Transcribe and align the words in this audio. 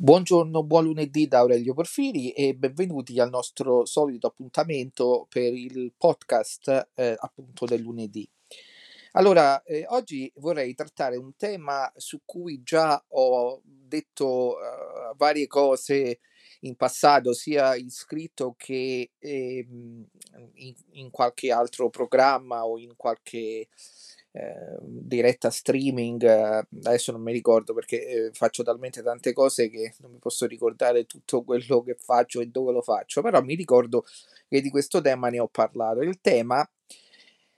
Buongiorno, 0.00 0.62
buon 0.62 0.84
lunedì 0.84 1.26
da 1.26 1.38
Aurelio 1.38 1.74
Porfiri 1.74 2.30
e 2.30 2.54
benvenuti 2.54 3.18
al 3.18 3.30
nostro 3.30 3.84
solito 3.84 4.28
appuntamento 4.28 5.26
per 5.28 5.52
il 5.52 5.92
podcast 5.98 6.90
eh, 6.94 7.16
appunto 7.18 7.66
del 7.66 7.80
lunedì. 7.80 8.24
Allora, 9.14 9.60
eh, 9.64 9.84
oggi 9.88 10.30
vorrei 10.36 10.76
trattare 10.76 11.16
un 11.16 11.34
tema 11.34 11.92
su 11.96 12.20
cui 12.24 12.62
già 12.62 13.04
ho 13.08 13.60
detto 13.64 14.54
uh, 14.54 15.16
varie 15.16 15.48
cose 15.48 16.20
in 16.60 16.76
passato, 16.76 17.32
sia 17.32 17.74
in 17.74 17.90
scritto 17.90 18.54
che 18.56 19.10
eh, 19.18 19.66
in, 19.68 20.74
in 20.92 21.10
qualche 21.10 21.50
altro 21.50 21.90
programma 21.90 22.64
o 22.64 22.78
in 22.78 22.94
qualche 22.94 23.66
eh, 24.38 24.78
diretta 24.80 25.50
streaming, 25.50 26.22
eh, 26.22 26.66
adesso 26.84 27.10
non 27.10 27.22
mi 27.22 27.32
ricordo 27.32 27.74
perché 27.74 28.06
eh, 28.06 28.30
faccio 28.32 28.62
talmente 28.62 29.02
tante 29.02 29.32
cose 29.32 29.68
che 29.68 29.94
non 29.98 30.12
mi 30.12 30.18
posso 30.18 30.46
ricordare 30.46 31.06
tutto 31.06 31.42
quello 31.42 31.82
che 31.82 31.96
faccio 31.98 32.40
e 32.40 32.46
dove 32.46 32.70
lo 32.70 32.80
faccio, 32.80 33.20
però 33.20 33.42
mi 33.42 33.56
ricordo 33.56 34.04
che 34.46 34.60
di 34.60 34.70
questo 34.70 35.00
tema 35.00 35.28
ne 35.28 35.40
ho 35.40 35.48
parlato. 35.48 36.02
Il 36.02 36.20
tema 36.20 36.68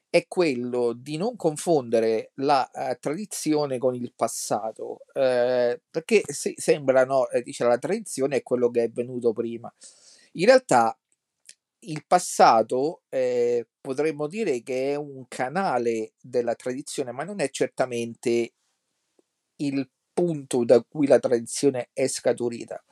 è 0.09 0.27
quello 0.27 0.93
di 0.93 1.17
non 1.19 1.37
confondere 1.37 2.33
la 2.37 2.69
uh, 2.73 2.97
tradizione 2.99 3.79
con 3.79 3.95
il 3.95 4.13
passato, 4.17 5.01
eh, 5.13 5.81
perché 5.89 6.23
se, 6.27 6.55
sembra, 6.57 7.05
no, 7.05 7.29
dice 7.45 7.65
la 7.65 7.79
tradizione 7.79 8.37
è 8.37 8.43
quello 8.43 8.71
che 8.71 8.85
è 8.85 8.91
venuto 8.91 9.33
prima. 9.33 9.73
In 10.33 10.47
realtà 10.47 10.99
il 11.81 12.05
passato 12.07 13.03
eh, 13.09 13.67
potremmo 13.81 14.27
dire 14.27 14.63
che 14.63 14.93
è 14.93 14.95
un 14.97 15.27
canale 15.29 16.13
della 16.21 16.55
tradizione, 16.55 17.13
ma 17.13 17.25
non 17.25 17.41
è 17.41 17.51
certamente 17.51 18.53
il 19.57 19.89
punto 20.13 20.65
da 20.65 20.83
cui 20.83 21.07
la 21.07 21.19
tradizione 21.19 21.91
è 21.93 22.07
scaturita. 22.07 22.83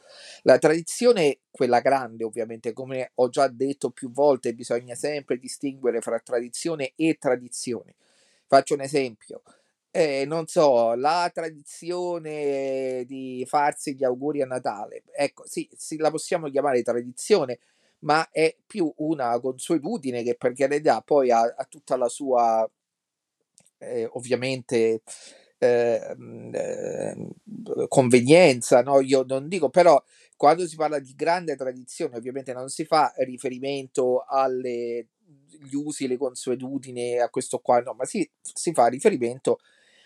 La 0.42 0.59
tradizione, 0.59 1.41
quella 1.51 1.80
grande 1.80 2.25
ovviamente, 2.25 2.72
come 2.72 3.12
ho 3.17 3.28
già 3.28 3.48
detto 3.48 3.91
più 3.91 4.11
volte, 4.11 4.55
bisogna 4.55 4.95
sempre 4.95 5.36
distinguere 5.39 6.00
fra 6.00 6.19
tradizione 6.20 6.92
e 6.97 7.17
tradizione. 7.19 7.95
Faccio 8.47 8.75
un 8.75 8.80
esempio. 8.80 9.42
Eh, 9.91 10.25
non 10.27 10.47
so, 10.47 10.95
la 10.95 11.30
tradizione 11.33 13.05
di 13.06 13.45
farsi 13.48 13.95
gli 13.95 14.05
auguri 14.05 14.42
a 14.42 14.47
Natale, 14.47 15.02
ecco, 15.17 15.47
sì, 15.47 15.69
sì 15.77 15.97
la 15.97 16.11
possiamo 16.11 16.48
chiamare 16.50 16.83
tradizione, 16.83 17.58
ma 18.01 18.29
è 18.31 18.57
più 18.67 18.93
una 18.99 19.39
consuetudine 19.41 20.23
che 20.23 20.37
per 20.37 20.53
carità 20.53 21.01
poi 21.03 21.31
ha, 21.31 21.41
ha 21.41 21.65
tutta 21.65 21.97
la 21.97 22.09
sua, 22.09 22.69
eh, 23.79 24.09
ovviamente, 24.13 25.03
eh, 25.59 26.17
eh, 26.53 27.29
convenienza, 27.89 28.83
no? 28.83 29.01
Io 29.01 29.25
non 29.27 29.49
dico, 29.49 29.71
però 29.71 30.03
quando 30.37 30.67
si 30.67 30.77
parla 30.77 30.99
di 31.01 31.15
grande 31.15 31.57
tradizione, 31.57 32.17
ovviamente 32.17 32.53
non 32.53 32.69
si 32.69 32.85
fa 32.85 33.13
riferimento 33.17 34.25
alle 34.27 35.09
gli 35.61 35.75
usi, 35.75 36.07
le 36.07 36.17
consuetudini, 36.17 37.19
a 37.19 37.29
questo 37.31 37.59
qua, 37.59 37.81
no, 37.81 37.95
ma 37.95 38.05
si, 38.05 38.29
si 38.41 38.73
fa 38.73 38.87
riferimento 38.87 39.59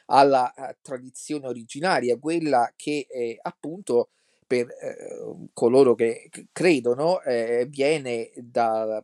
alla 0.07 0.53
uh, 0.57 0.75
tradizione 0.81 1.47
originaria, 1.47 2.19
quella 2.19 2.73
che 2.77 3.07
eh, 3.09 3.39
appunto 3.43 4.11
per 4.53 4.69
eh, 4.69 5.48
coloro 5.55 5.95
che 5.95 6.28
credono 6.53 7.22
eh, 7.22 7.67
viene 7.70 8.31
da, 8.36 9.03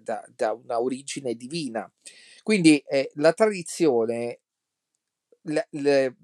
da, 0.00 0.24
da, 0.34 0.52
una 0.54 0.80
origine 0.80 1.34
divina. 1.34 1.92
Quindi 2.42 2.78
eh, 2.88 3.10
la 3.16 3.34
tradizione, 3.34 4.40
le, 5.42 5.66
le, 5.72 6.16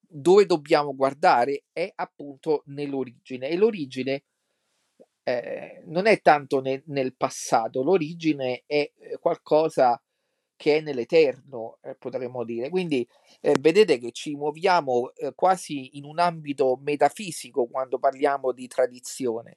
dove 0.00 0.46
dobbiamo 0.46 0.96
guardare 0.96 1.62
è 1.72 1.92
appunto 1.94 2.64
nell'origine 2.66 3.48
e 3.48 3.56
l'origine 3.56 4.24
eh, 5.22 5.82
non 5.86 6.06
è 6.06 6.20
tanto 6.20 6.60
ne, 6.60 6.82
nel 6.86 7.14
passato, 7.14 7.84
l'origine 7.84 8.64
è 8.66 8.90
eh, 8.96 9.18
qualcosa 9.20 10.02
che 10.60 10.76
è 10.76 10.80
nell'eterno, 10.82 11.78
eh, 11.80 11.94
potremmo 11.94 12.44
dire. 12.44 12.68
Quindi 12.68 13.08
eh, 13.40 13.56
vedete 13.58 13.96
che 13.96 14.12
ci 14.12 14.36
muoviamo 14.36 15.10
eh, 15.14 15.32
quasi 15.34 15.96
in 15.96 16.04
un 16.04 16.18
ambito 16.18 16.78
metafisico 16.82 17.64
quando 17.64 17.98
parliamo 17.98 18.52
di 18.52 18.66
tradizione. 18.66 19.56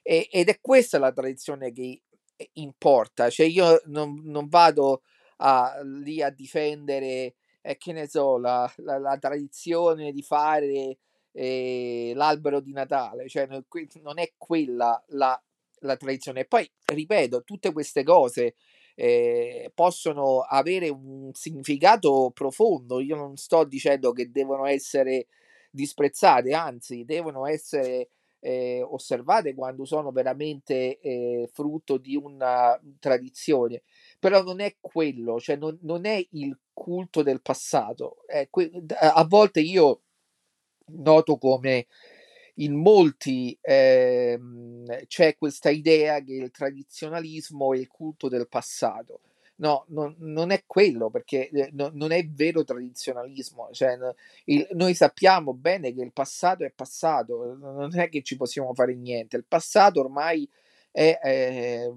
E, 0.00 0.28
ed 0.30 0.48
è 0.48 0.60
questa 0.60 1.00
la 1.00 1.10
tradizione 1.10 1.72
che 1.72 2.02
eh, 2.36 2.50
importa. 2.52 3.30
Cioè 3.30 3.46
io 3.46 3.82
non, 3.86 4.20
non 4.22 4.46
vado 4.46 5.02
a, 5.38 5.80
lì 5.82 6.22
a 6.22 6.30
difendere, 6.30 7.34
eh, 7.60 7.76
che 7.76 7.92
ne 7.92 8.06
so, 8.06 8.38
la, 8.38 8.72
la, 8.76 8.98
la 8.98 9.18
tradizione 9.18 10.12
di 10.12 10.22
fare 10.22 10.98
eh, 11.32 12.12
l'albero 12.14 12.60
di 12.60 12.70
Natale. 12.70 13.28
Cioè 13.28 13.48
non 13.48 14.20
è 14.20 14.32
quella 14.36 15.02
la, 15.08 15.42
la 15.80 15.96
tradizione. 15.96 16.42
E 16.42 16.46
poi, 16.46 16.70
ripeto, 16.84 17.42
tutte 17.42 17.72
queste 17.72 18.04
cose 18.04 18.54
eh, 18.94 19.70
possono 19.74 20.40
avere 20.40 20.88
un 20.88 21.30
significato 21.32 22.30
profondo. 22.32 23.00
Io 23.00 23.16
non 23.16 23.36
sto 23.36 23.64
dicendo 23.64 24.12
che 24.12 24.30
devono 24.30 24.66
essere 24.66 25.26
disprezzate, 25.70 26.52
anzi, 26.52 27.04
devono 27.04 27.46
essere 27.46 28.08
eh, 28.40 28.82
osservate 28.82 29.54
quando 29.54 29.84
sono 29.84 30.12
veramente 30.12 31.00
eh, 31.00 31.48
frutto 31.52 31.96
di 31.96 32.14
una 32.14 32.78
tradizione. 33.00 33.82
Però 34.18 34.42
non 34.42 34.60
è 34.60 34.76
quello, 34.80 35.40
cioè 35.40 35.56
non, 35.56 35.78
non 35.82 36.06
è 36.06 36.24
il 36.32 36.56
culto 36.72 37.22
del 37.22 37.40
passato. 37.42 38.18
Que- 38.50 38.70
a 38.98 39.24
volte 39.24 39.60
io 39.60 40.02
noto 40.86 41.38
come 41.38 41.86
in 42.54 42.74
molti 42.74 43.56
eh, 43.60 44.38
c'è 45.06 45.36
questa 45.36 45.70
idea 45.70 46.22
che 46.22 46.34
il 46.34 46.50
tradizionalismo 46.50 47.74
è 47.74 47.78
il 47.78 47.88
culto 47.88 48.28
del 48.28 48.48
passato. 48.48 49.20
No, 49.56 49.84
non, 49.88 50.16
non 50.18 50.50
è 50.50 50.64
quello 50.66 51.10
perché 51.10 51.48
eh, 51.48 51.70
no, 51.72 51.90
non 51.94 52.10
è 52.10 52.26
vero 52.26 52.64
tradizionalismo. 52.64 53.68
Cioè, 53.72 53.96
il, 54.46 54.66
noi 54.72 54.94
sappiamo 54.94 55.54
bene 55.54 55.94
che 55.94 56.02
il 56.02 56.12
passato 56.12 56.64
è 56.64 56.72
passato, 56.74 57.54
non 57.54 57.96
è 57.96 58.08
che 58.08 58.22
ci 58.22 58.36
possiamo 58.36 58.74
fare 58.74 58.94
niente. 58.94 59.36
Il 59.36 59.44
passato 59.46 60.00
ormai 60.00 60.48
è, 60.94 61.18
è, 61.18 61.90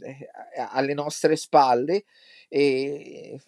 è 0.00 0.28
alle 0.70 0.92
nostre 0.92 1.34
spalle 1.34 2.04
e 2.46 3.40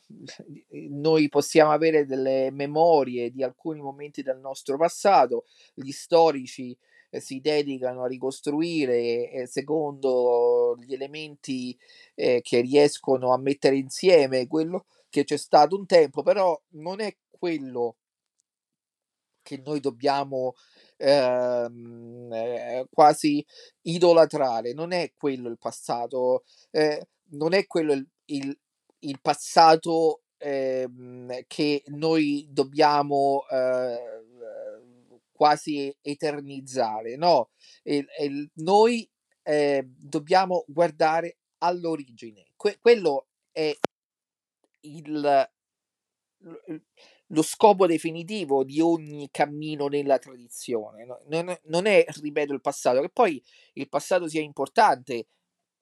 noi 0.89 1.29
possiamo 1.29 1.71
avere 1.71 2.07
delle 2.07 2.51
memorie 2.51 3.31
di 3.31 3.43
alcuni 3.43 3.81
momenti 3.81 4.23
del 4.23 4.39
nostro 4.39 4.79
passato, 4.79 5.45
gli 5.75 5.91
storici 5.91 6.77
eh, 7.11 7.21
si 7.21 7.41
dedicano 7.41 8.05
a 8.05 8.07
ricostruire 8.09 9.31
eh, 9.31 9.47
secondo 9.47 10.77
gli 10.81 10.95
elementi 10.95 11.77
eh, 12.15 12.41
che 12.43 12.61
riescono 12.61 13.35
a 13.35 13.39
mettere 13.39 13.77
insieme 13.77 14.47
quello 14.47 14.87
che 15.11 15.25
c'è 15.25 15.37
stato 15.37 15.77
un 15.77 15.85
tempo, 15.85 16.23
però 16.23 16.59
non 16.71 17.01
è 17.01 17.15
quello 17.29 17.97
che 19.43 19.61
noi 19.65 19.81
dobbiamo 19.81 20.55
ehm, 20.97 22.33
eh, 22.33 22.87
quasi 22.91 23.45
idolatrare, 23.83 24.73
non 24.73 24.93
è 24.93 25.13
quello 25.17 25.49
il 25.49 25.59
passato, 25.59 26.45
eh, 26.71 27.09
non 27.31 27.53
è 27.55 27.67
quello 27.67 27.93
il, 27.93 28.07
il, 28.27 28.59
il 29.01 29.21
passato 29.21 30.23
ehm, 30.39 31.43
che 31.47 31.83
noi 31.87 32.47
dobbiamo 32.51 33.45
eh, 33.51 33.99
quasi 35.33 35.95
eternizzare, 36.03 37.17
no? 37.17 37.49
E, 37.83 38.05
e 38.19 38.51
noi 38.57 39.09
eh, 39.43 39.89
dobbiamo 39.97 40.65
guardare 40.69 41.39
all'origine. 41.59 42.45
Que- 42.57 42.79
quello 42.79 43.29
è 43.51 43.75
il, 44.81 45.51
lo 47.33 47.43
scopo 47.43 47.87
definitivo 47.87 48.65
di 48.65 48.81
ogni 48.81 49.29
cammino 49.31 49.87
nella 49.89 50.19
tradizione. 50.19 51.07
Non, 51.27 51.59
non 51.65 51.87
è, 51.87 52.05
ripeto, 52.21 52.53
il 52.53 52.61
passato, 52.61 53.01
che 53.01 53.11
poi 53.11 53.43
il 53.75 53.89
passato 53.89 54.29
sia 54.29 54.41
importante, 54.41 55.27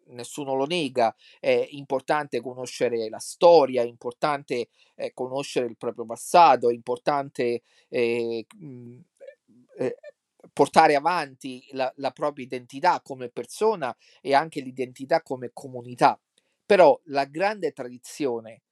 nessuno 0.08 0.54
lo 0.54 0.64
nega, 0.64 1.14
è 1.38 1.68
importante 1.70 2.40
conoscere 2.40 3.08
la 3.08 3.18
storia, 3.18 3.82
è 3.82 3.86
importante 3.86 4.68
eh, 4.94 5.12
conoscere 5.12 5.66
il 5.66 5.76
proprio 5.76 6.06
passato, 6.06 6.70
è 6.70 6.74
importante 6.74 7.62
eh, 7.88 8.46
eh, 9.78 9.96
portare 10.52 10.94
avanti 10.94 11.66
la, 11.72 11.92
la 11.96 12.10
propria 12.10 12.44
identità 12.44 13.00
come 13.00 13.28
persona 13.28 13.94
e 14.20 14.34
anche 14.34 14.60
l'identità 14.60 15.22
come 15.22 15.50
comunità. 15.52 16.20
Però 16.66 16.98
la 17.04 17.24
grande 17.24 17.72
tradizione, 17.72 18.62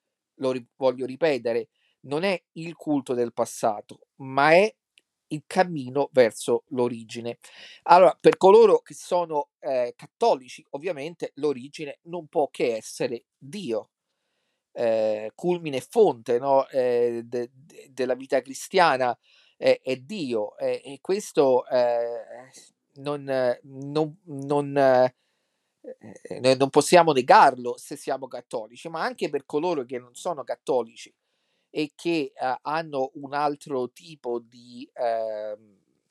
lo 0.40 0.54
voglio 0.76 1.06
ripetere, 1.06 1.68
non 2.06 2.24
è 2.24 2.40
il 2.52 2.74
culto 2.74 3.14
del 3.14 3.32
passato, 3.32 4.08
ma 4.16 4.52
è 4.52 4.74
il 5.28 5.42
cammino 5.46 6.08
verso 6.12 6.64
l'origine. 6.68 7.38
Allora, 7.84 8.16
per 8.20 8.36
coloro 8.36 8.80
che 8.80 8.94
sono 8.94 9.50
eh, 9.58 9.94
cattolici, 9.96 10.64
ovviamente 10.70 11.32
l'origine 11.36 11.98
non 12.02 12.26
può 12.28 12.48
che 12.48 12.76
essere 12.76 13.24
Dio, 13.36 13.90
eh, 14.72 15.32
culmine 15.34 15.78
e 15.78 15.86
fonte 15.88 16.38
no? 16.38 16.68
eh, 16.68 17.22
de- 17.24 17.50
de- 17.52 17.88
della 17.90 18.14
vita 18.14 18.40
cristiana, 18.42 19.16
è, 19.56 19.80
è 19.82 19.96
Dio 19.96 20.56
e, 20.58 20.82
e 20.84 20.98
questo 21.00 21.66
eh, 21.66 22.50
non, 22.96 23.24
non, 23.62 24.18
non, 24.24 24.76
eh, 24.76 26.54
non 26.56 26.70
possiamo 26.70 27.12
negarlo 27.12 27.76
se 27.78 27.96
siamo 27.96 28.28
cattolici, 28.28 28.88
ma 28.88 29.02
anche 29.02 29.28
per 29.30 29.44
coloro 29.46 29.84
che 29.84 29.98
non 29.98 30.14
sono 30.14 30.44
cattolici 30.44 31.12
e 31.76 31.93
che 31.94 32.32
eh, 32.34 32.58
hanno 32.62 33.11
un 33.17 33.34
altro 33.34 33.90
tipo 33.90 34.38
di, 34.38 34.88
eh, 34.94 35.55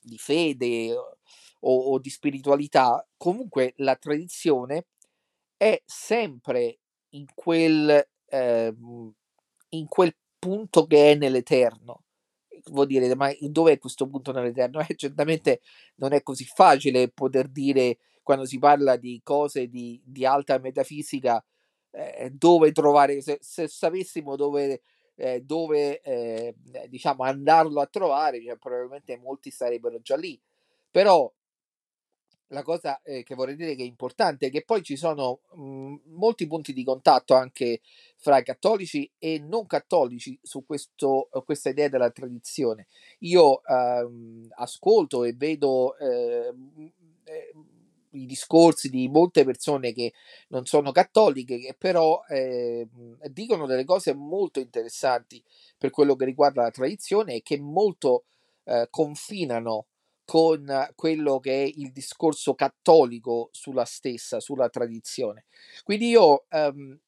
di 0.00 0.16
fede 0.16 0.94
o, 0.94 1.10
o, 1.60 1.98
di 1.98 2.08
spiritualità, 2.08 3.04
comunque 3.16 3.72
la 3.78 3.96
tradizione 3.96 4.86
è 5.56 5.82
sempre 5.84 6.78
in 7.10 7.26
quel, 7.34 8.08
eh, 8.26 8.74
in 9.70 9.88
quel 9.88 10.16
punto 10.38 10.86
che 10.86 11.10
è 11.10 11.14
nell'eterno. 11.16 12.04
Vuol 12.70 12.86
dire, 12.86 13.12
ma 13.16 13.32
dove 13.40 13.72
è 13.72 13.78
questo 13.78 14.06
punto 14.06 14.30
nell'eterno? 14.30 14.78
Eh, 14.88 14.94
certamente 14.94 15.62
non 15.96 16.12
è 16.12 16.22
così 16.22 16.44
facile 16.44 17.08
poter 17.08 17.48
dire 17.48 17.98
quando 18.22 18.44
si 18.44 18.60
parla 18.60 18.94
di 18.94 19.20
cose 19.24 19.66
di, 19.66 20.00
di 20.04 20.24
alta 20.24 20.58
metafisica 20.58 21.44
eh, 21.90 22.30
dove 22.30 22.72
trovare, 22.72 23.20
se, 23.20 23.38
se 23.40 23.68
sapessimo 23.68 24.36
dove, 24.36 24.82
eh, 25.16 25.40
dove 25.42 26.00
eh, 26.00 26.54
diciamo 26.88 27.24
andarlo 27.24 27.80
a 27.80 27.86
trovare, 27.86 28.42
cioè, 28.42 28.56
probabilmente 28.56 29.16
molti 29.16 29.50
sarebbero 29.50 30.00
già 30.00 30.16
lì. 30.16 30.40
Però 30.90 31.30
la 32.50 32.62
cosa 32.62 33.00
eh, 33.02 33.24
che 33.24 33.34
vorrei 33.34 33.56
dire 33.56 33.74
che 33.74 33.82
è 33.82 33.86
importante 33.86 34.46
è 34.46 34.50
che 34.50 34.62
poi 34.64 34.82
ci 34.82 34.96
sono 34.96 35.40
mh, 35.54 35.62
mhmm, 35.62 36.00
molti 36.06 36.46
punti 36.46 36.72
di 36.72 36.84
contatto 36.84 37.34
anche 37.34 37.80
fra 38.16 38.42
cattolici 38.42 39.10
e 39.18 39.38
non 39.40 39.66
cattolici 39.66 40.38
su 40.42 40.64
questo, 40.64 41.28
questa 41.44 41.70
idea 41.70 41.88
della 41.88 42.10
tradizione. 42.10 42.86
Io 43.20 43.62
ehm, 43.64 44.48
ascolto 44.56 45.24
e 45.24 45.32
vedo 45.32 45.96
eh, 45.98 46.52
i 48.22 48.26
discorsi 48.26 48.88
di 48.88 49.08
molte 49.08 49.44
persone 49.44 49.92
che 49.92 50.12
non 50.48 50.66
sono 50.66 50.92
cattoliche, 50.92 51.58
che 51.58 51.74
però 51.76 52.22
eh, 52.28 52.88
dicono 53.30 53.66
delle 53.66 53.84
cose 53.84 54.14
molto 54.14 54.60
interessanti 54.60 55.42
per 55.76 55.90
quello 55.90 56.16
che 56.16 56.24
riguarda 56.24 56.62
la 56.62 56.70
tradizione 56.70 57.34
e 57.34 57.42
che 57.42 57.58
molto 57.58 58.24
eh, 58.64 58.88
confinano 58.90 59.86
con 60.24 60.90
quello 60.96 61.38
che 61.38 61.62
è 61.62 61.72
il 61.76 61.92
discorso 61.92 62.54
cattolico 62.54 63.48
sulla 63.52 63.84
stessa, 63.84 64.40
sulla 64.40 64.68
tradizione. 64.68 65.44
Quindi 65.84 66.08
io 66.08 66.46
ehm, 66.48 66.98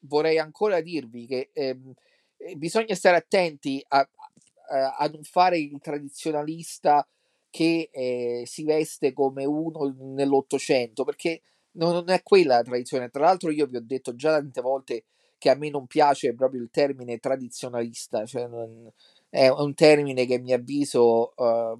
vorrei 0.00 0.38
ancora 0.38 0.80
dirvi 0.80 1.26
che 1.26 1.50
ehm, 1.52 1.92
eh, 2.38 2.56
bisogna 2.56 2.94
stare 2.94 3.16
attenti 3.16 3.84
a, 3.88 3.98
a, 4.70 4.96
a, 4.96 5.08
non 5.08 5.22
fare 5.24 5.58
il 5.58 5.78
tradizionalista 5.80 7.06
che 7.54 7.88
eh, 7.92 8.42
si 8.46 8.64
veste 8.64 9.12
come 9.12 9.44
uno 9.44 9.94
nell'Ottocento, 9.96 11.04
perché 11.04 11.42
non 11.76 12.10
è 12.10 12.20
quella 12.24 12.56
la 12.56 12.62
tradizione. 12.64 13.10
Tra 13.10 13.26
l'altro 13.26 13.52
io 13.52 13.66
vi 13.66 13.76
ho 13.76 13.80
detto 13.80 14.16
già 14.16 14.32
tante 14.32 14.60
volte 14.60 15.04
che 15.38 15.50
a 15.50 15.54
me 15.54 15.70
non 15.70 15.86
piace 15.86 16.34
proprio 16.34 16.62
il 16.62 16.70
termine 16.72 17.18
tradizionalista, 17.18 18.26
cioè 18.26 18.48
non, 18.48 18.90
è 19.28 19.46
un 19.50 19.72
termine 19.74 20.26
che 20.26 20.34
a 20.34 20.40
mio 20.40 20.56
avviso 20.56 21.32
uh, 21.36 21.78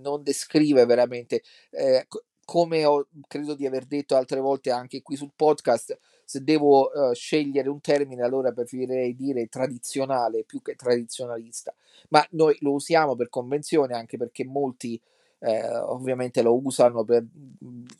non 0.00 0.22
descrive 0.22 0.86
veramente 0.86 1.42
eh, 1.72 2.06
come 2.44 2.84
ho, 2.84 3.06
credo 3.28 3.54
di 3.54 3.66
aver 3.66 3.84
detto 3.84 4.16
altre 4.16 4.40
volte 4.40 4.70
anche 4.70 5.02
qui 5.02 5.16
sul 5.16 5.32
podcast 5.34 5.98
se 6.24 6.42
devo 6.42 6.90
uh, 6.90 7.12
scegliere 7.14 7.68
un 7.68 7.80
termine 7.80 8.22
allora 8.22 8.52
preferirei 8.52 9.14
dire 9.14 9.48
tradizionale 9.48 10.44
più 10.44 10.62
che 10.62 10.74
tradizionalista 10.74 11.74
ma 12.08 12.26
noi 12.30 12.56
lo 12.60 12.72
usiamo 12.72 13.14
per 13.14 13.28
convenzione 13.28 13.94
anche 13.94 14.16
perché 14.16 14.44
molti 14.44 15.00
eh, 15.44 15.76
ovviamente 15.76 16.40
lo 16.40 16.54
usano 16.54 17.04
per 17.04 17.24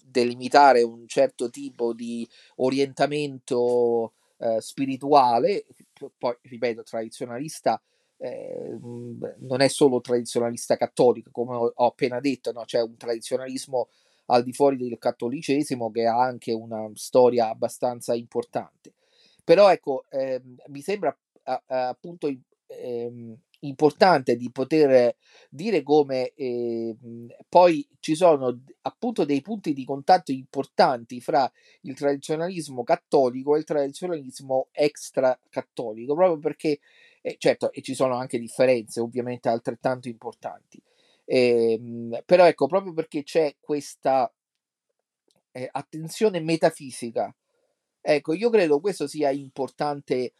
delimitare 0.04 0.82
un 0.82 1.06
certo 1.08 1.50
tipo 1.50 1.92
di 1.92 2.26
orientamento 2.56 4.12
eh, 4.38 4.60
spirituale 4.60 5.64
poi 6.18 6.36
ripeto 6.42 6.82
tradizionalista 6.84 7.80
eh, 8.22 8.78
non 8.80 9.60
è 9.60 9.66
solo 9.66 10.00
tradizionalista 10.00 10.76
cattolico, 10.76 11.30
come 11.32 11.56
ho, 11.56 11.72
ho 11.74 11.86
appena 11.86 12.20
detto, 12.20 12.52
no? 12.52 12.62
c'è 12.64 12.80
un 12.80 12.96
tradizionalismo 12.96 13.88
al 14.26 14.42
di 14.42 14.52
fuori 14.52 14.76
del 14.76 14.98
cattolicesimo 14.98 15.90
che 15.90 16.06
ha 16.06 16.20
anche 16.20 16.52
una 16.52 16.88
storia 16.94 17.48
abbastanza 17.48 18.14
importante. 18.14 18.94
Però 19.44 19.70
ecco, 19.70 20.04
eh, 20.08 20.40
mi 20.68 20.80
sembra 20.80 21.16
appunto 21.44 22.28
eh, 22.68 23.36
importante 23.60 24.36
di 24.36 24.50
poter 24.50 25.16
dire 25.48 25.82
come 25.82 26.32
eh, 26.34 26.94
poi 27.48 27.86
ci 28.00 28.14
sono 28.14 28.60
appunto 28.82 29.24
dei 29.24 29.40
punti 29.40 29.72
di 29.72 29.84
contatto 29.84 30.32
importanti 30.32 31.20
fra 31.20 31.50
il 31.82 31.94
tradizionalismo 31.94 32.82
cattolico 32.82 33.54
e 33.54 33.58
il 33.58 33.64
tradizionalismo 33.64 34.68
extra 34.72 35.38
cattolico, 35.48 36.14
proprio 36.14 36.38
perché 36.38 36.80
eh, 37.20 37.36
certo, 37.38 37.72
e 37.72 37.82
ci 37.82 37.94
sono 37.94 38.14
anche 38.14 38.38
differenze 38.38 39.00
ovviamente 39.00 39.48
altrettanto 39.48 40.08
importanti. 40.08 40.82
Eh, 41.24 42.22
però 42.24 42.46
ecco, 42.46 42.66
proprio 42.66 42.92
perché 42.92 43.22
c'è 43.22 43.56
questa 43.60 44.32
eh, 45.52 45.68
attenzione 45.70 46.40
metafisica, 46.40 47.34
ecco, 48.00 48.32
io 48.34 48.50
credo 48.50 48.80
questo 48.80 49.06
sia 49.06 49.30
importante 49.30 50.32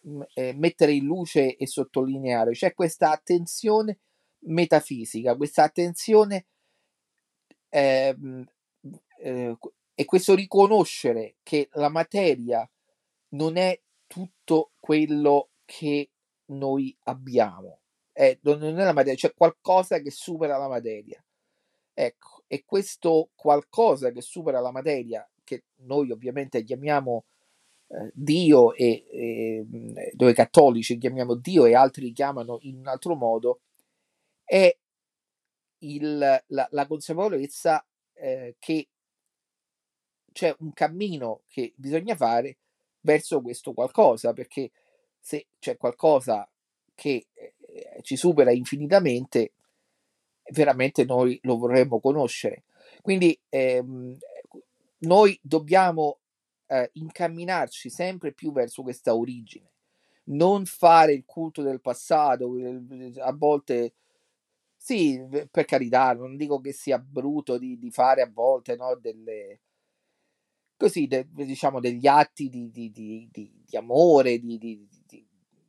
mh, 0.00 0.22
eh, 0.34 0.52
mettere 0.54 0.92
in 0.92 1.04
luce 1.04 1.56
e 1.56 1.66
sottolineare. 1.66 2.52
C'è 2.52 2.74
questa 2.74 3.10
attenzione 3.10 3.98
metafisica, 4.40 5.36
questa 5.36 5.64
attenzione 5.64 6.46
ehm, 7.70 8.44
eh, 9.18 9.56
e 9.94 10.04
questo 10.04 10.34
riconoscere 10.34 11.36
che 11.42 11.68
la 11.72 11.88
materia 11.88 12.68
non 13.30 13.56
è 13.56 13.78
tutto 14.06 14.72
quello 14.78 15.50
che 15.64 16.10
noi 16.46 16.96
abbiamo. 17.04 17.80
Eh, 18.18 18.38
non 18.40 18.62
è 18.62 18.84
la 18.84 18.94
materia, 18.94 19.14
c'è 19.14 19.34
qualcosa 19.34 19.98
che 20.00 20.10
supera 20.10 20.56
la 20.56 20.68
materia. 20.68 21.22
Ecco, 21.92 22.44
e 22.46 22.64
questo 22.64 23.28
qualcosa 23.34 24.10
che 24.10 24.22
supera 24.22 24.58
la 24.60 24.70
materia, 24.70 25.28
che 25.44 25.64
noi 25.82 26.10
ovviamente 26.10 26.64
chiamiamo 26.64 27.24
eh, 27.88 28.10
Dio 28.14 28.72
e, 28.74 29.04
e 29.10 29.66
dove 30.14 30.30
i 30.30 30.34
cattolici 30.34 30.96
chiamiamo 30.96 31.34
Dio 31.34 31.66
e 31.66 31.74
altri 31.74 32.12
chiamano 32.12 32.58
in 32.62 32.78
un 32.78 32.86
altro 32.86 33.14
modo, 33.16 33.60
è 34.44 34.74
il, 35.80 36.18
la, 36.46 36.68
la, 36.70 36.86
consapevolezza 36.86 37.86
eh, 38.14 38.56
che 38.58 38.88
c'è 40.32 40.56
un 40.60 40.72
cammino 40.72 41.42
che 41.48 41.74
bisogna 41.76 42.16
fare 42.16 42.56
verso 43.00 43.42
questo 43.42 43.74
qualcosa, 43.74 44.32
perché 44.32 44.70
se 45.20 45.48
c'è 45.58 45.76
qualcosa 45.76 46.48
che 46.96 47.28
eh, 47.34 47.54
ci 48.02 48.16
supera 48.16 48.52
infinitamente, 48.52 49.52
veramente 50.52 51.04
noi 51.04 51.38
lo 51.42 51.56
vorremmo 51.56 52.00
conoscere. 52.00 52.64
Quindi 53.02 53.38
ehm, 53.48 54.16
noi 54.98 55.38
dobbiamo 55.42 56.20
eh, 56.66 56.90
incamminarci 56.94 57.90
sempre 57.90 58.32
più 58.32 58.52
verso 58.52 58.82
questa 58.82 59.14
origine, 59.14 59.70
non 60.24 60.64
fare 60.64 61.12
il 61.12 61.24
culto 61.24 61.62
del 61.62 61.80
passato, 61.80 62.54
a 63.20 63.32
volte 63.32 63.94
sì, 64.76 65.20
per 65.50 65.64
carità, 65.64 66.12
non 66.12 66.36
dico 66.36 66.60
che 66.60 66.72
sia 66.72 66.98
brutto 66.98 67.58
di, 67.58 67.78
di 67.78 67.90
fare 67.90 68.22
a 68.22 68.30
volte 68.32 68.76
no, 68.76 68.94
delle, 68.96 69.60
così, 70.76 71.06
de, 71.06 71.26
diciamo, 71.30 71.80
degli 71.80 72.06
atti 72.06 72.48
di, 72.48 72.70
di, 72.70 72.90
di, 72.92 73.28
di 73.30 73.76
amore, 73.76 74.38
di, 74.38 74.58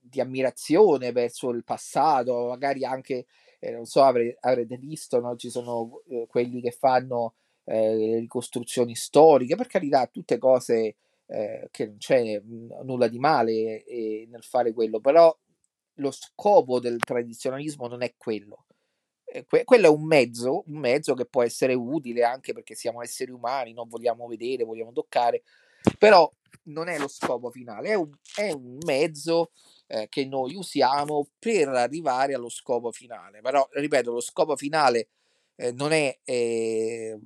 di 0.10 0.22
ammirazione 0.22 1.12
verso 1.12 1.50
il 1.50 1.64
passato, 1.64 2.48
magari 2.48 2.86
anche, 2.86 3.26
eh, 3.60 3.72
non 3.72 3.86
so, 3.86 4.04
avre, 4.04 4.38
avrete 4.40 4.78
visto, 4.78 5.20
no? 5.20 5.36
ci 5.36 5.50
sono 5.50 6.02
eh, 6.10 6.26
quelli 6.28 6.62
che 6.62 6.72
fanno 6.72 7.36
eh, 7.66 8.20
ricostruzioni 8.20 8.96
storiche, 8.96 9.56
per 9.56 9.68
carità, 9.68 10.08
tutte 10.08 10.38
cose 10.38 10.96
eh, 11.28 11.68
che 11.72 11.86
non 11.86 11.98
c'è 11.98 12.42
nulla 12.84 13.08
di 13.08 13.20
male 13.20 13.84
eh, 13.84 14.26
nel 14.30 14.44
fare 14.44 14.74
quello, 14.74 15.00
però 15.00 15.36
lo 15.96 16.12
scopo 16.12 16.80
del 16.80 16.98
tradizionalismo 16.98 17.88
non 17.88 18.02
è 18.02 18.14
quello. 18.18 18.66
Eh, 19.26 19.46
que- 19.46 19.66
quello 19.66 19.88
è 19.88 19.90
un 19.90 20.06
mezzo, 20.06 20.64
un 20.68 20.80
mezzo 20.80 21.14
che 21.14 21.26
può 21.26 21.44
essere 21.44 21.74
utile 21.74 22.24
anche 22.24 22.54
perché 22.54 22.76
siamo 22.76 23.02
esseri 23.02 23.32
umani, 23.32 23.74
non 23.74 23.90
vogliamo 23.90 24.28
vedere, 24.28 24.64
vogliamo 24.64 24.94
toccare, 24.94 25.44
però 25.98 26.32
non 26.64 26.88
è 26.88 26.98
lo 26.98 27.08
scopo 27.08 27.50
finale, 27.50 27.90
è 27.90 27.94
un, 27.96 28.10
è 28.36 28.52
un 28.52 28.78
mezzo 28.86 29.52
eh, 29.88 30.08
che 30.10 30.26
noi 30.26 30.56
usiamo 30.56 31.28
per 31.40 31.70
arrivare 31.70 32.34
allo 32.34 32.50
scopo 32.50 32.92
finale. 32.92 33.42
Però, 33.42 33.68
ripeto, 33.72 34.12
lo 34.12 34.22
scopo 34.22 34.56
finale 34.56 35.10
eh, 35.56 35.72
non 35.72 35.92
è 35.92 36.20
eh, 36.24 37.18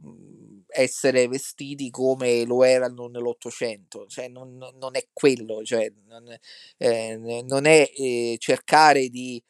essere 0.67 1.27
vestiti 1.27 1.89
come 1.89 2.45
lo 2.45 2.63
erano 2.63 3.07
nell'Ottocento, 3.07 4.07
cioè 4.07 4.27
non, 4.29 4.57
non 4.79 4.95
è 4.95 5.07
quello, 5.11 5.63
cioè 5.63 5.91
non, 6.07 6.33
eh, 6.77 7.43
non 7.45 7.65
è 7.65 7.89
eh, 7.93 8.35
cercare 8.39 9.09
di 9.09 9.41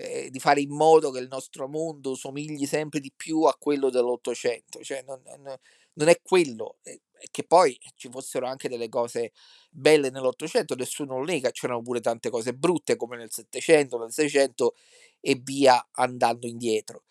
eh, 0.00 0.30
di 0.30 0.38
fare 0.38 0.60
in 0.62 0.70
modo 0.70 1.10
che 1.10 1.18
il 1.20 1.28
nostro 1.28 1.68
mondo 1.68 2.14
somigli 2.14 2.64
sempre 2.64 3.00
di 3.00 3.12
più 3.14 3.42
a 3.42 3.54
quello 3.58 3.90
dell'Ottocento, 3.90 4.82
cioè 4.82 5.02
non, 5.06 5.20
non, 5.92 6.08
è 6.08 6.18
quello, 6.22 6.76
eh, 6.82 7.02
che 7.30 7.44
poi 7.44 7.78
ci 7.96 8.08
fossero 8.10 8.46
anche 8.46 8.68
delle 8.68 8.88
cose 8.88 9.32
belle 9.70 10.10
nell'Ottocento, 10.10 10.74
nessuno 10.74 11.18
lo 11.18 11.24
nega, 11.24 11.50
c'erano 11.50 11.82
pure 11.82 12.00
tante 12.00 12.30
cose 12.30 12.52
brutte 12.54 12.96
come 12.96 13.16
nel 13.16 13.30
Settecento, 13.30 13.98
nel 13.98 14.12
Seicento 14.12 14.74
e 15.20 15.40
via 15.42 15.88
andando 15.92 16.46
indietro. 16.46 17.04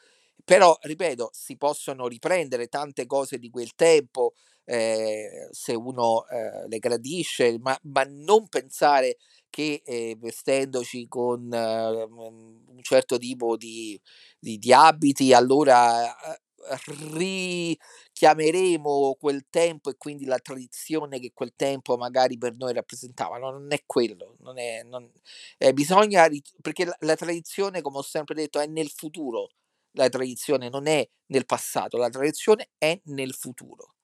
Però, 0.43 0.77
ripeto, 0.81 1.29
si 1.33 1.57
possono 1.57 2.07
riprendere 2.07 2.67
tante 2.67 3.05
cose 3.05 3.37
di 3.37 3.49
quel 3.49 3.75
tempo 3.75 4.33
eh, 4.65 5.47
se 5.51 5.73
uno 5.73 6.27
eh, 6.27 6.67
le 6.67 6.79
gradisce, 6.79 7.57
ma, 7.59 7.77
ma 7.83 8.03
non 8.07 8.47
pensare 8.49 9.17
che 9.49 9.81
eh, 9.83 10.15
vestendoci 10.19 11.07
con 11.07 11.51
eh, 11.53 12.03
un 12.03 12.81
certo 12.81 13.17
tipo 13.17 13.57
di, 13.57 13.99
di, 14.39 14.57
di 14.57 14.73
abiti 14.73 15.33
allora 15.33 16.33
eh, 16.33 16.41
richiameremo 16.77 19.17
quel 19.19 19.45
tempo 19.49 19.89
e 19.89 19.97
quindi 19.97 20.25
la 20.25 20.39
tradizione 20.39 21.19
che 21.19 21.31
quel 21.33 21.53
tempo 21.55 21.97
magari 21.97 22.37
per 22.37 22.55
noi 22.55 22.73
rappresentava. 22.73 23.37
No, 23.37 23.51
non 23.51 23.71
è 23.71 23.83
quello, 23.85 24.35
non 24.39 24.57
è, 24.57 24.83
non, 24.83 25.09
eh, 25.57 25.73
bisogna, 25.73 26.27
perché 26.61 26.85
la, 26.85 26.95
la, 26.99 27.15
tradizione, 27.15 27.81
come 27.81 27.97
ho 27.97 28.03
sempre 28.03 28.35
detto, 28.35 28.59
è 28.59 28.67
nel 28.67 28.89
futuro. 28.89 29.49
La 29.93 30.09
tradizione 30.09 30.69
non 30.69 30.87
è 30.87 31.07
nel 31.27 31.45
passato, 31.45 31.97
la 31.97 32.09
tradizione 32.09 32.69
è 32.77 32.99
nel 33.05 33.33
futuro. 33.33 33.95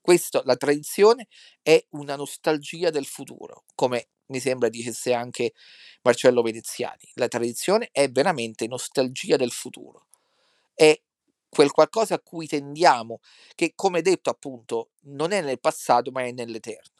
Questo, 0.00 0.42
la 0.44 0.56
tradizione 0.56 1.28
è 1.62 1.82
una 1.90 2.16
nostalgia 2.16 2.90
del 2.90 3.06
futuro, 3.06 3.64
come 3.74 4.08
mi 4.30 4.40
sembra 4.40 4.68
dicesse 4.68 5.12
anche 5.12 5.52
Marcello 6.02 6.42
Veneziani. 6.42 7.10
La 7.14 7.28
tradizione 7.28 7.90
è 7.92 8.10
veramente 8.10 8.66
nostalgia 8.66 9.36
del 9.36 9.50
futuro. 9.50 10.06
È 10.74 10.98
quel 11.50 11.72
qualcosa 11.72 12.14
a 12.14 12.20
cui 12.20 12.46
tendiamo, 12.46 13.20
che 13.54 13.72
come 13.74 14.00
detto 14.00 14.30
appunto 14.30 14.90
non 15.02 15.32
è 15.32 15.42
nel 15.42 15.60
passato 15.60 16.10
ma 16.10 16.22
è 16.22 16.32
nell'eterno. 16.32 16.94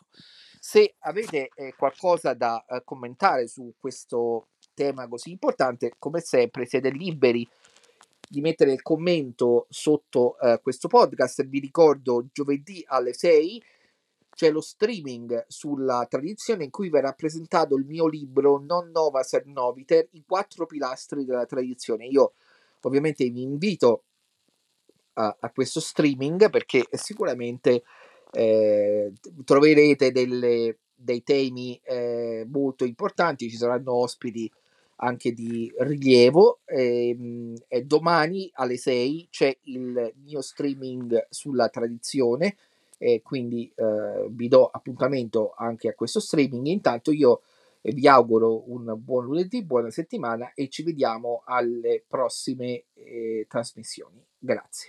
Se 0.59 0.97
avete 0.99 1.49
eh, 1.55 1.75
qualcosa 1.75 2.35
da 2.35 2.63
eh, 2.67 2.83
commentare 2.85 3.49
su 3.49 3.73
questo 3.79 4.49
tema 4.75 5.09
così 5.09 5.31
importante, 5.31 5.95
come 5.99 6.21
sempre 6.21 6.67
siete 6.67 6.91
liberi 6.91 7.49
di 8.29 8.41
mettere 8.41 8.73
il 8.73 8.83
commento 8.83 9.67
sotto 9.71 10.39
eh, 10.39 10.61
questo 10.63 10.89
podcast. 10.89 11.47
Vi 11.47 11.59
ricordo 11.59 12.27
giovedì 12.33 12.85
alle 12.87 13.15
6 13.15 13.63
c'è 14.41 14.51
lo 14.51 14.61
streaming 14.61 15.45
sulla 15.49 16.07
tradizione 16.09 16.65
in 16.65 16.71
cui 16.71 16.89
verrà 16.89 17.13
presentato 17.13 17.75
il 17.77 17.85
mio 17.85 18.07
libro 18.07 18.59
Non 18.59 18.91
Nova 18.91 19.23
Ser 19.23 19.45
Noviter, 19.47 20.09
i 20.13 20.25
quattro 20.27 20.67
pilastri 20.67 21.25
della 21.25 21.47
tradizione. 21.47 22.07
Io 22.07 22.35
ovviamente 22.83 23.29
vi 23.29 23.43
invito 23.43 24.05
a, 25.21 25.37
a 25.39 25.51
questo 25.51 25.81
streaming 25.81 26.51
perché 26.51 26.87
sicuramente 26.93 27.83
eh, 28.33 29.13
troverete 29.45 30.13
delle, 30.13 30.79
dei 30.95 31.23
temi 31.23 31.81
eh, 31.85 32.47
molto 32.51 32.85
importanti, 32.85 33.51
ci 33.51 33.57
saranno 33.57 33.95
ospiti 33.95 34.51
anche 35.03 35.33
di 35.33 35.73
rilievo. 35.79 36.61
E, 36.65 37.09
ehm, 37.09 37.55
e 37.69 37.85
domani 37.85 38.51
alle 38.55 38.77
6 38.77 39.29
c'è 39.31 39.57
il 39.63 40.13
mio 40.25 40.41
streaming 40.41 41.27
sulla 41.31 41.69
tradizione. 41.69 42.57
E 43.03 43.23
quindi 43.23 43.71
eh, 43.75 44.29
vi 44.29 44.49
do 44.49 44.67
appuntamento 44.67 45.55
anche 45.57 45.89
a 45.89 45.95
questo 45.95 46.21
streaming. 46.21 46.67
Intanto 46.67 47.13
io 47.13 47.41
vi 47.83 48.07
auguro 48.07 48.71
un 48.71 48.95
buon 48.99 49.25
lunedì 49.25 49.65
buona 49.65 49.91
settimana 49.91 50.53
e 50.53 50.69
ci 50.69 50.83
vediamo 50.83 51.43
alle 51.47 52.05
prossime 52.07 52.85
eh, 52.93 53.47
trasmissioni. 53.49 54.23
Grazie 54.39 54.89